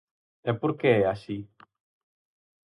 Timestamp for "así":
1.13-1.37